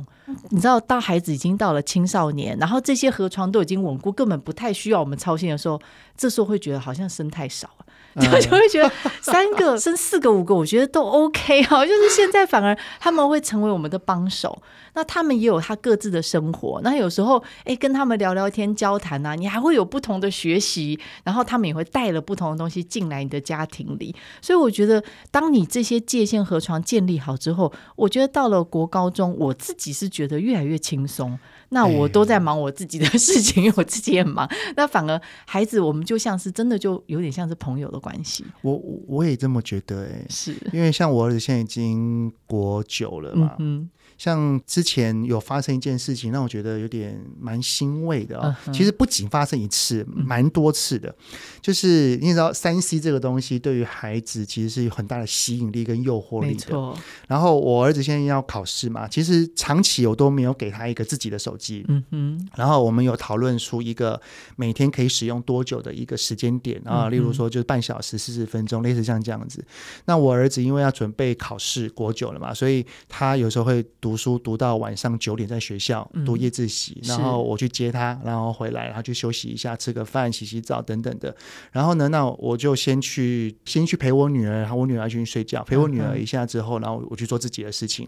[0.48, 5.78] 你知道，当孩子已经到了青少年，然后这些河床都已经稳固，根本不太需要我们操心的时候，
[6.16, 7.83] 这时候会觉得好像生太少了。
[8.20, 14.62] 就就会觉得 三个生四个五个，我觉得都 OK 哈，就是现在反而他们会成为我们的帮手。
[14.96, 24.14] 那他们也有他各自的生活，那有时候哎跟他们聊聊天交谈啊，你还会有不同的学习，然后他们也会带了不同的东西进来你的家庭里。
[24.40, 31.36] 所以我觉得，当你这些界限河床建立好之后，我觉得到了国高中，我自己是觉得越来越轻松。
[31.70, 34.48] 那我都在忙我自己的 事情，因为我自己也忙。
[34.76, 38.44] 那反而孩子，我们就像是真的，就有点像是朋友的关系。
[38.62, 43.56] 我我也这么觉得、欸，哎，是因为像我儿子现在已经国九了嘛。
[43.58, 48.72] 嗯像之前有发生一件事情，让我觉得有点蛮欣慰的啊、哦。
[48.72, 51.14] 其实不仅发生一次，蛮多次的。
[51.60, 56.94] 就是你知道，三 C 这个东西对于孩子其实是有很大的吸引力跟诱惑力的。
[57.26, 61.84] 然后我儿子现在要考试嘛，其实长期我都没有给他一个自己的手机。
[61.88, 62.48] 嗯哼。
[62.56, 64.20] 然后我们有讨论出一个
[64.56, 69.64] 每天可以使用多久的一个时间点啊，例如说就是半小时、四十分钟，类似像这样子。
[70.04, 73.84] 那我儿子因为要准备考试，国九了嘛，所以他有时候会。
[74.04, 81.34] 读书读到晚上九点，在学校读夜自习，嗯，然后我去接他，然后回来，然后去休息一下，吃个饭，洗洗澡等等的。
[81.72, 88.06] 然后呢，那我就先去先去陪我女儿，然后我女儿去睡觉，陪我女儿一下之后，然后我去做自己的事情。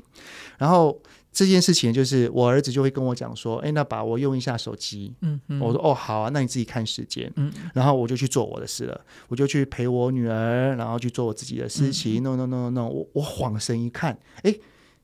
[0.59, 1.01] 然后
[1.33, 12.23] 这件事情就是我儿子就会跟我讲说：“哎，那爸，我用一下手机。”嗯，我说：“哦，好啊，那你自己看时间。”嗯，然后我就去做我的事了，我就去陪我女儿，然后去做我自己的事情。
[12.23, 14.55] No No No No No，我我晃神一看，哎。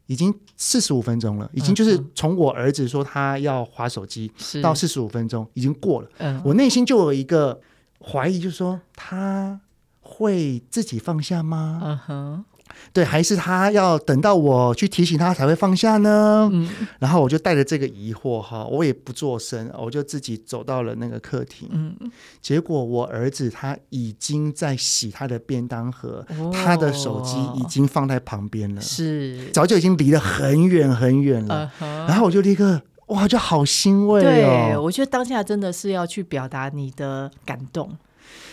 [0.07, 4.31] 已经四十五分钟了，已经就是从我儿子说他要划手机
[4.63, 6.09] 到四十五分钟，已经过了。
[6.19, 7.61] 嗯，我内心就有一个
[8.01, 9.61] 怀疑，就是说他
[10.01, 11.81] 会自己放下吗？
[11.85, 12.45] 嗯哼。
[12.93, 16.49] 对，还是他要等到我去提醒他才会放下呢？
[16.53, 21.69] 嗯，然后我就带着这个疑惑哈，我也不做声，我就自己走到了那个客厅。
[21.73, 21.97] 嗯，
[22.41, 31.73] 结果我儿子他已经在洗他的便当盒，哦，他的手机已经放在旁边了，是早就已经离得很远很远了。
[31.81, 31.85] Uh.
[32.07, 34.25] 然后我就立刻哇，就好欣慰哦。
[34.25, 37.91] 对，我觉得当下真的是要去表达你的感动，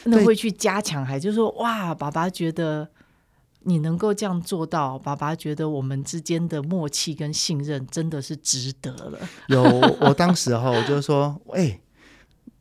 [0.06, 2.88] 那会去加强，还就是说哇，爸爸觉得。
[3.70, 9.20] 你能够这样做到，爸爸觉得我们之间的默契跟信任真的是值得了。
[9.48, 9.62] 有，
[10.02, 11.82] 我当时哈，我就说，哎、欸，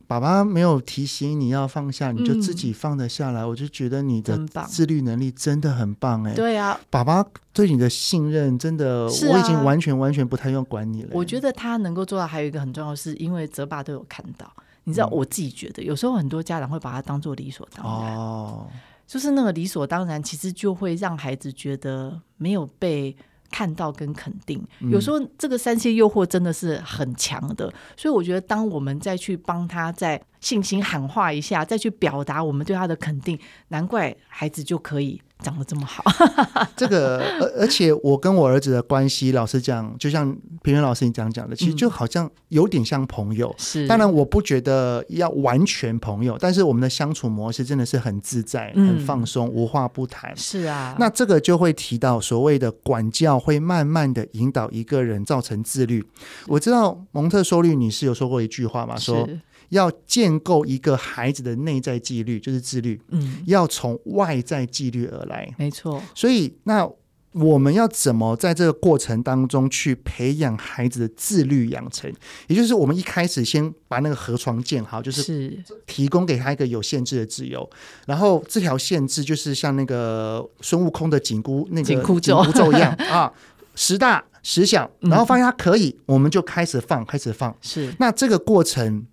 [0.05, 6.35] 爸爸没有提醒你要放下，你就自己放得下来，嗯、我就觉得你的自律能力真的很棒哎、欸。
[6.35, 11.15] 对啊，爸爸对你的信任真的，我已经完全完全不太用管你了、欸。
[11.15, 14.51] 我觉得他能够做到，还有一个很重要的是，因为泽爸都有看到。
[14.85, 18.15] 你知道，我自己觉得，有时候很多家长会把他当做理所当然。
[18.15, 18.67] 哦。
[19.09, 23.15] 就是那个理所当然，其实就会让孩子觉得没有被
[23.49, 24.63] 看到跟肯定。
[24.91, 33.37] 有时候这个三线诱惑真的是很强的，所以我觉得当我们再去帮他再信心喊话一下，再去表达我们对他的肯定，
[33.69, 35.19] 难怪孩子就可以。
[35.43, 36.03] 长得这么好，
[36.75, 43.53] 这个而而且我跟我儿子的关系，老实讲，就像平原老师你这样讲的，其实就好像有点像朋友。
[43.57, 50.35] 是、嗯，当然我不觉得要完全朋友，但是我们的相处模式真的是很自在、嗯、很放松，无话不谈。
[50.35, 56.05] 是啊，那这个就会提到所谓的管教会慢慢的引导一个人造成自律。
[56.47, 59.25] 我知道蒙特梭利女士有说过一句话嘛，说。
[59.69, 62.99] 要建构一个孩子的内在纪律，就是自律。
[63.09, 65.49] 嗯，要从外在纪律而来。
[65.57, 66.01] 没错。
[66.13, 66.89] 所以，那
[67.33, 72.11] 我们要怎么在这个过程当中去培养孩子的自律养成？
[72.47, 77.69] 也就是我们一开始先把那个河床建好，就是提供给他一个有限制的自由。
[78.07, 83.31] 然后这条限制就是像那个孙悟空的紧箍那个紧箍咒一样 啊，
[83.75, 84.89] 十大十小。
[85.01, 87.55] 然后发现他可以，嗯，我们就开始放，开始放。
[87.61, 87.93] 是。
[87.99, 89.05] 那这个过程。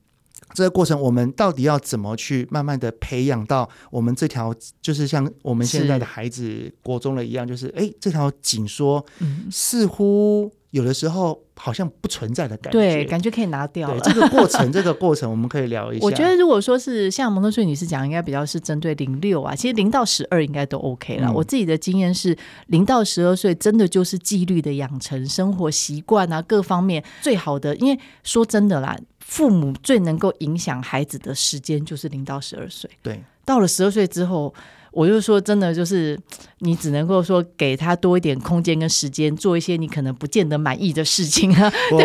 [0.54, 9.04] 这个过程，我们到底要怎么去慢慢的培养到我们这条，就是像我们现在的孩子国中了一样，就是哎，这条紧说，
[9.50, 14.00] 似乎有的时候好像不存在的感觉，对，感觉可以拿掉了。
[14.00, 16.04] 这个过程，这个过程，我们可以聊一下。
[16.06, 21.28] 我觉得，如果说是像蒙特梭利女士讲，应该比较是针对零六啊，其实零到十二应该都 OK 了。
[21.28, 21.34] 嗯。
[21.34, 22.36] 我自己的经验是，
[22.68, 27.74] 零到十二岁真的就是纪律的养成、生活习惯啊，各方面最好的。
[27.76, 28.96] 因为说真的啦。
[29.26, 32.88] 父母最能够影响孩子的时间就是零到十二岁。
[33.02, 34.54] 对，到了十二岁之后，
[34.92, 36.16] 我就说真的，就是
[36.60, 41.70] 你只能够说给他多一点空间跟时间，做一些你可能不见得满意的事情啊。
[41.90, 41.98] 我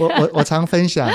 [0.00, 1.10] 我我我常分享，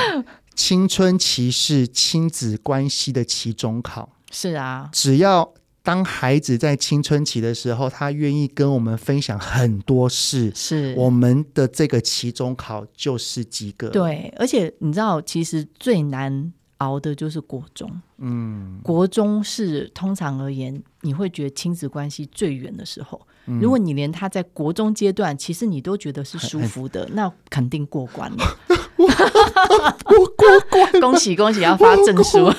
[0.55, 4.09] 青春期是亲子关系的期中考。
[4.31, 5.53] 是啊，只要。
[5.83, 13.89] 当孩子在青春期的时候，他愿意跟我们分享很多事，是我们的这个期中考就是及格。
[13.89, 17.89] 对，而且你知道，其实最难熬的就是国中。
[18.17, 23.19] 嗯，国中是通常而言，你会觉得亲子关系最远的时候。
[23.45, 28.37] 嗯，如果你连他在国中阶段，其实你都觉得是舒服的，那肯定过关了。
[29.01, 32.55] 我过关，恭喜恭喜，要发证书，了，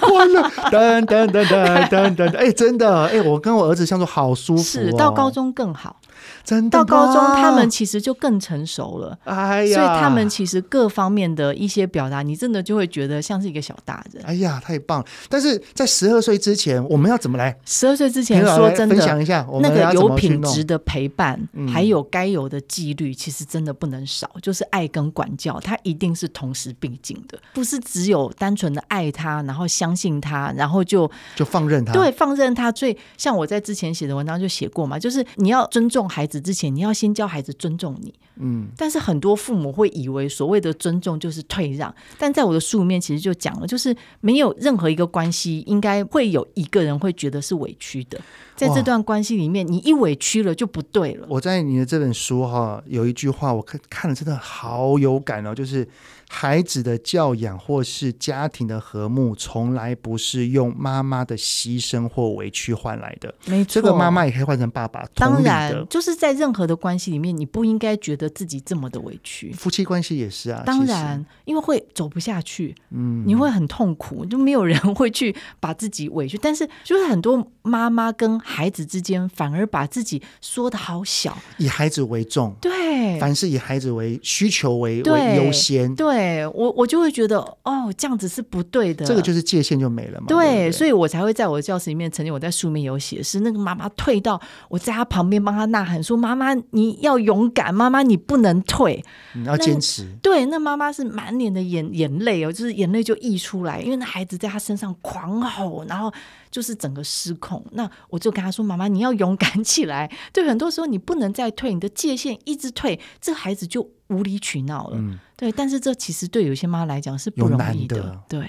[0.73, 6.01] 等等等等等等，哎，真的，哎，我跟我儿子相处好舒服，哦，是到高中更好。
[6.45, 14.23] 真的到高中他们其实就更成熟了，哎呀，所以他们其实各方面的一些表达，你真的就会觉得像是一个小大人。
[14.25, 15.07] 哎呀，太棒了！
[15.29, 17.57] 但是在十二岁之前，我们要怎么来？
[17.65, 24.31] 十二岁之前，说真的，分享一下那个有品质的陪伴，嗯、还有该有的纪律，其实真的不能少。
[24.41, 31.93] 就是爱跟管教，它一定是同时并进的，不是只有单纯的爱他，然后相信他，然后就就放任他。
[31.93, 32.73] 对，放任他。
[32.73, 38.13] 所以，像我在之前写的文章就写过嘛，就是你要尊重孩子之前，你要先教孩子尊重你。
[38.37, 48.19] 嗯，但是很多父母会以为所谓的尊重就是退让，但在我的书里面其实就讲了，就是没有任何一个关系应该会有一个人会觉得是委屈的，
[48.57, 51.27] 在这段关系里面，你一委屈了就不对了。
[51.29, 55.87] 我在你的这本书哈，有一句话我看看了真的好有感哦，就是。
[56.35, 63.33] 孩子的教养或是家庭的和睦，从来不是用妈妈的牺牲或委屈换来的。
[63.45, 65.07] 没错，这个妈妈也可以换成爸爸。
[65.15, 69.53] 当然，就是在任何的关系里面，你不应该觉得自己这么的委屈。
[69.53, 70.63] 夫妻关系也是啊。
[70.65, 76.39] 当然，因为会走不下去，嗯，你会很痛苦，就没有人会去把自己委屈。
[76.39, 82.57] 但是，就是很多妈妈跟孩子之间，反而把自己缩的好小，以孩子为重。
[82.59, 85.95] 对，凡是以孩子为需求为为优先。
[85.95, 86.22] 对。
[86.23, 89.05] 对我，我就会觉得哦，这样子是不对的。
[89.05, 90.27] 这个就是界限就没了嘛。
[90.29, 99.05] 对，对对，所以我才会在我的教室里面，曾经我在书里面有写，是那个妈妈退到我在她旁边帮她呐喊说：“妈妈，你要勇敢，妈妈你不能退，
[99.35, 106.13] 你要坚持。”对，那妈妈是满脸的眼眼泪哦，就是眼泪就溢出来，因为那孩子在她身上狂吼，然后
[106.51, 107.65] 就是整个失控。
[107.73, 110.11] 那我就跟她说：“妈妈，你要勇敢起来。
[110.33, 114.97] 对，很多时候你不能再退，你的界限一直退，这孩子就无理取闹了。
[114.99, 117.97] 嗯”对，但是这其实对有些妈来讲是不容易的。
[117.97, 118.49] 的对，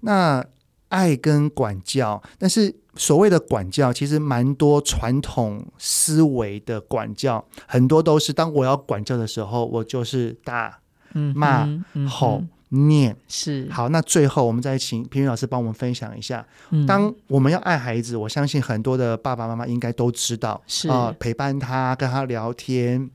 [0.00, 0.44] 那
[0.90, 10.78] 爱跟管教，但是所谓的管教，其实蛮多传统思维的管教，很多都是当我要管教的时候，我就是打、
[11.34, 13.16] 骂、嗯、吼、嗯、念。
[13.26, 23.10] 是好，那最后我们再请平云老师帮我们分享一下，嗯、当我们要爱孩子，我相信很多的爸爸妈妈应该都知道，是啊、呃，陪伴他，跟他聊天。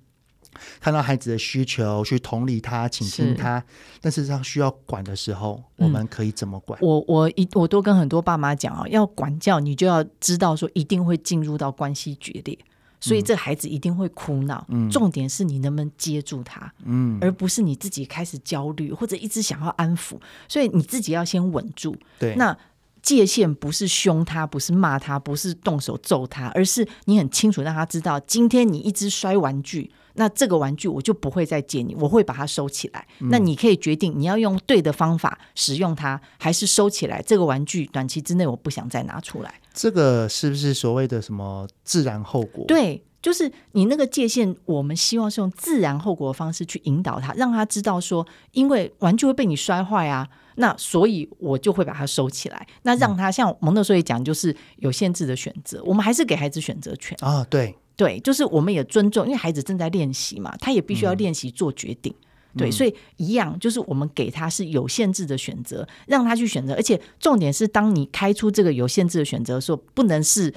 [0.80, 3.64] 看到孩子的需求，去同理他，倾听他，
[4.02, 6.80] 但是他需要管的时候，我们可以怎么管？
[6.80, 12.58] 嗯、我我一我都跟很多爸妈讲啊，要管教，你就要知道说一定会进入到关系决裂，
[13.00, 14.66] 所以这孩子一定会哭闹。
[14.70, 21.96] 嗯、重点是你能不能接住他，嗯，而不是你自己开始焦虑或者一直想要安抚，所以你自己要先稳住。
[22.18, 22.58] 对，那
[23.02, 29.90] 界限不是凶他，不是骂他，不是动手揍他，而是你很清楚让他知道，今天你一直摔玩具。
[30.14, 33.08] 那这个玩具我就不会再借你，我会把它收起来。
[33.20, 37.22] 嗯、那你可以决定你要用对的方法使用它，还是收起来。
[37.22, 39.54] 这个玩具短期之内我不想再拿出来。
[39.74, 42.66] 这个是不是所谓的什么自然后果？
[42.68, 52.68] 对，就是你那个界限，我们希望是用自然后果的方式去引导他，让他知道说，因为玩具会被你摔坏啊，那所以我就会把它收起来。
[52.82, 57.48] 那让他、嗯、像蒙特梭利讲，就是有限制的选择，我们还是给孩子选择权啊、哦。
[57.50, 57.76] 对。
[58.00, 62.16] 对，就是我们也尊重，因为孩子正在练习嘛，他也必须要练习做决定。
[62.54, 66.74] 嗯、对，所以一样，就是我们给他是有限制的选择，让他去选择。
[66.76, 70.54] 而且重点是，当你开出这个有限制的选择的时候，不能是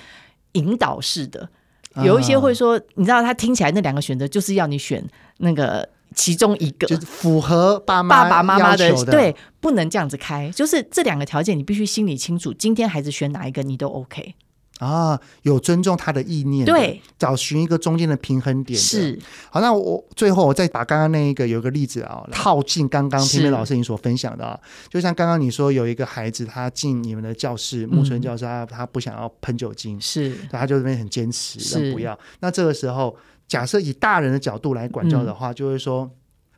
[0.53, 1.49] 引导式的。
[2.05, 5.05] 有一些会说，啊、你知道，他听起来那两个选择就是要你选
[5.39, 10.49] 那个其中一个，就是符合爸妈爸爸妈妈的，的对，不能这样子开。
[10.55, 12.55] 就是这两个条件，你必须心里清楚。
[12.55, 14.37] 今天孩子选哪一个，你都 OK。
[14.83, 18.77] 啊，有尊重他的意念，对，找寻一个中间的平衡点。
[18.77, 19.17] 是，
[19.49, 32.19] 好，那我最后我再把刚刚那一个有一个例子啊，套进刚刚平平老师你所分享的啊，就像刚刚你说有一个孩子他进你们的教室，木村教室，他他不想要喷酒精，是，他就这边很坚持，不要。
[32.41, 33.17] 那这个时候，
[33.47, 36.11] 假设以大人的角度来管教的话，嗯、就会说。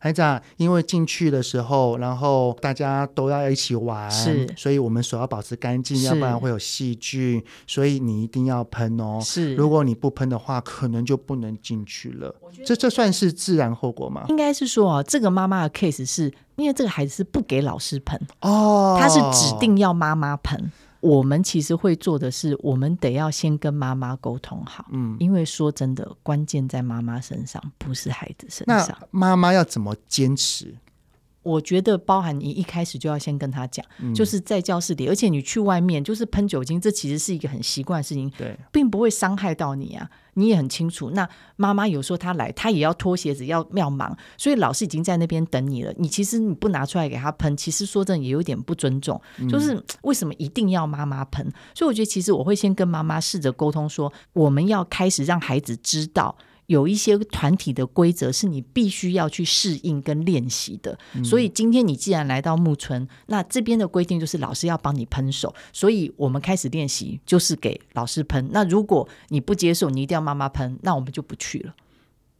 [0.04, 9.18] 孩子啊，因为进去的时候，然后大家都要一起玩，是，所以我们手要保持干净，要不然会有细菌，所以你一定要喷哦。
[9.22, 12.36] 是，如果你不喷的话，可能就不能进去了。
[12.66, 14.26] 这这算是自然后果吗？
[14.28, 20.70] 应该是说啊，这个妈妈的 case 是因为这个孩子是不给老师喷哦，他是指定要妈妈喷。
[21.04, 28.88] 我们其实会做的是，我们得要先跟妈妈沟通好，嗯，因为说真的，关键在妈妈身上，不是孩子身上。
[28.88, 30.74] 那妈妈要怎么坚持？
[31.44, 40.10] 我觉得包含你一开始就要先跟他讲，嗯、就是在教室里，而且你去外面就是喷酒精，这其实是一个很习惯的事情，对，并不会伤害到你啊。
[40.36, 45.94] 你也很清楚，那妈妈有时候她来，她也要脱鞋子，要要忙，所以老师已经在那边等你了。
[45.96, 49.20] 你其实你不拿出来给他喷，其实说真的也有点不尊重。
[49.38, 51.48] 嗯、就是 为什么一定要妈妈喷？
[51.72, 56.36] 所以我觉得其实我会先跟妈妈试着沟通说，我们要开始让孩子知道。
[56.66, 60.98] 有一些团体的规则是你必须要去适应跟练习的。
[61.14, 68.48] 嗯、所以今天你既然来到木村，那这边的规定就是老师要帮你喷手，所以我们开始练习就是给老师喷。
[68.52, 71.74] 那如果你不接受，你一定要妈妈喷，那我们就不去了。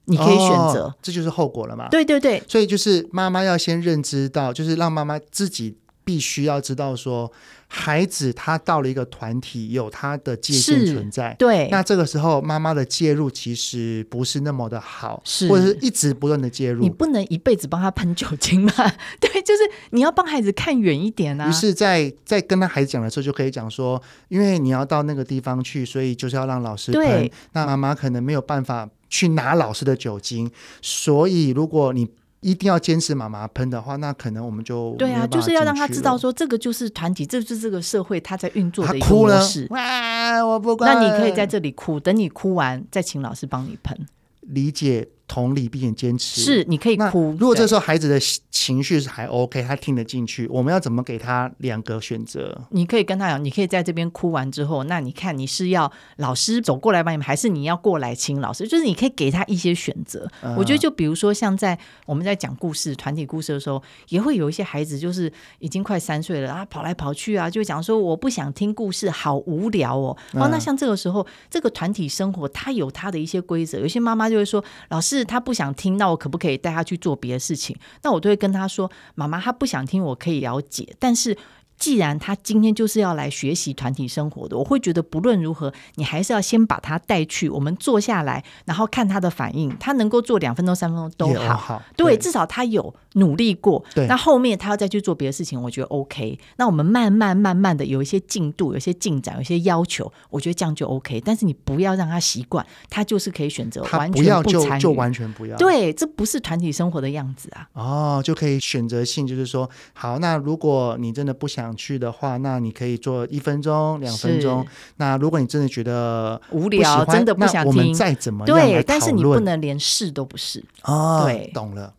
[0.06, 1.88] 你可以选择、哦，这就是后果了嘛？
[1.88, 5.76] 对对对，所以就是妈妈要先认知到，就是让妈妈自己。
[6.06, 7.32] 必须要知道说，
[7.76, 11.34] 孩子他到了一个团体，有他的界限存在。
[11.36, 16.80] 对，那这个时候妈妈的介入其实不是那么的好，是或者是一直不断的介入。
[16.80, 18.72] 你不能一辈子帮他喷酒精嘛？
[19.18, 21.48] 对，就是你要帮孩子看远一点啊。
[21.48, 27.02] 于是在，在在跟他孩子讲的时候，就可以讲说，因为你要到那个地方去，所以就是要让老师喷。
[27.02, 30.48] 对那妈妈可能没有办法去拿老师的酒精，
[30.80, 32.08] 所以如果你。
[32.44, 39.66] 一定要坚持妈妈喷的话，那可能我们就对啊，就是要让他知道说，这个就是团体，这就是这个社会他在运作的一个模式。
[39.70, 40.94] 哇，我不管。
[40.94, 43.98] 那你可以在这里哭，等你哭完再请老师帮你喷。
[44.42, 45.08] 理解。
[45.26, 47.34] 同理，并且坚持是，你可以哭。
[47.38, 48.20] 如果这时候孩子的
[48.50, 52.60] 情绪是还 OK，他听得进去，我们要怎么给他两个选择？
[52.70, 58.68] 你可以跟他讲，你可以在这边哭完之后，那你看你是要老师走过来帮你们，还是你要过来亲老师？
[58.68, 60.30] 就是你可以给他一些选择。
[60.42, 70.14] 嗯、我觉得，就比如说像在我们在讲故事、团体故事的时候，也会有一些孩子就是已经快三岁了啊，跑来跑去啊，就讲说我不想听故事，好无聊哦。
[70.34, 75.13] 嗯、哦，那像这个时候，这个团体生活它有它的一些规则，有些妈妈就会说，老师。
[75.16, 77.76] 是他不想听，那我可不可以带他去做别的事情？
[78.02, 81.36] 那我都会跟他说：“妈妈，他不想听，我可以了解，但是。”
[81.76, 89.76] 既然他今天就是要来学习团体生活的，我会觉得不论如何，你还是要先把他带去，我们坐下来，然后看他的反应。
[89.78, 93.84] 他能够做两分钟、三分钟都好，好对，对，至少他有努力过。
[93.94, 96.38] 对，那后面他要再去做别的事情，我觉得 OK。
[96.56, 101.20] 那我们慢慢慢慢的有一些进度、有一些进展、有一些要求，我觉得这样就 OK。
[101.24, 105.56] 但是你不要让他习惯，他就是可以选择完全不参与，就，就完全不要。
[105.56, 107.68] 对，这不是团体生活的样子啊。
[107.72, 111.74] 哦，就可以选择性，就是说，好，那如果你真的不想。
[111.76, 114.64] 去的话，那你可以做一分钟、两分钟。
[114.96, 121.22] 那如果你真的觉得无聊，真的不想听，我们再怎么样对，但是你不能连试都不试哦。
[121.24, 121.92] 对，懂了。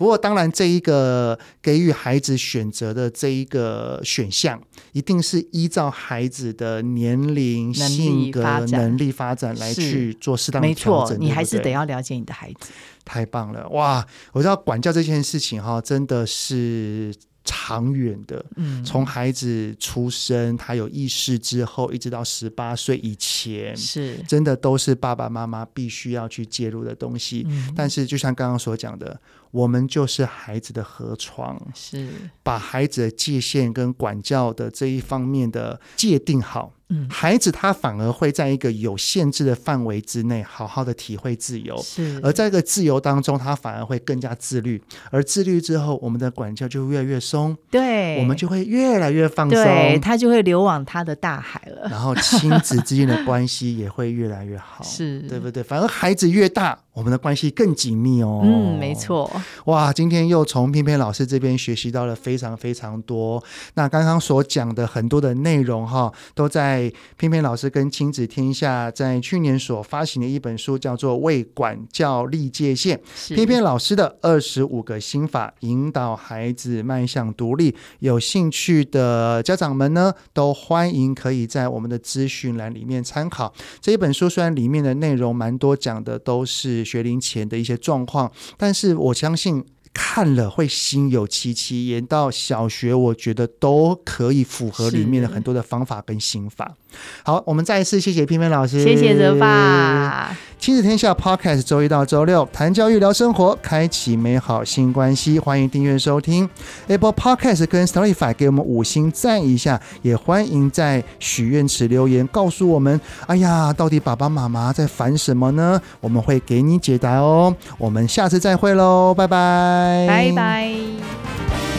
[0.00, 4.58] 不过当然，这一个给予孩子选择的这一个选项，
[4.92, 11.20] 一定是依照孩子的年龄、性格、能力发展来去做适当的调整。
[11.20, 12.70] 你还是得要了解你的孩子。
[13.04, 14.06] 太棒了，哇！
[14.32, 17.14] 我知道管教这件事情哈，真的是。
[17.42, 27.46] 长远的，嗯，从孩子出生，他有意识之后，一直到十八岁以前，是真的都是爸爸妈妈必须要去介入的东西。
[27.48, 29.18] 嗯，但是就像刚刚所讲的。
[29.50, 32.08] 我们就是孩子的河床，是
[32.42, 36.74] 把孩子的界限跟管教的这一方面的界定好。
[36.90, 41.80] 嗯，孩子他反而会在一个有限制的范围之内，好好的体会自由。
[41.82, 44.82] 是，而在这个自由当中，他反而会更加自律。
[45.10, 51.86] 而自律之后，我们的管教就越来越松，对，我们就会越来越放松，对，他就会流往他的大海了。
[51.90, 55.62] 然后亲子之间的关系也会越来越好， 是对不对？
[55.62, 58.40] 反而孩子越大，我们的关系更紧密哦。
[58.42, 59.30] 嗯，没错。
[59.66, 63.42] 哇，今天又从翩翩老师这边学习到了非常非常多。
[63.74, 66.79] 那刚刚所讲的很多的内容哈，都在
[67.16, 72.96] 翩翩老师跟亲子天下在去年所发行的一本书，叫做《为管教立界限》，
[73.34, 77.74] 偏偏老师的二十五个心法，引导孩子迈向独立。
[77.98, 84.28] 有兴趣的家长们呢，都欢迎可以在我们的资讯栏里面参考这一本书。
[84.28, 89.64] 虽然里面的内容蛮多，讲的都是学龄前的一些状况，但是我相信。
[89.92, 96.76] 看了会心有戚戚，延到小学，我觉得都可以符合里面的很多的方法跟心法。
[97.22, 100.36] 好，我们再一次谢谢翩翩老师，谢谢泽爸。
[100.58, 105.38] 亲子天下 Podcast 周一到周六谈教育聊生活，开启美好新关系。
[105.38, 106.46] 欢迎订阅收听
[106.86, 109.80] Apple Podcast 跟 s t o r y f y 给我们五星赞一下。
[110.02, 115.80] 也欢迎在许愿池留言告诉我们，哎呀，到底爸爸妈妈在烦什么呢？
[115.98, 117.56] 我们会给你解答哦。
[117.78, 121.69] 我们下次再会喽，拜拜，拜拜。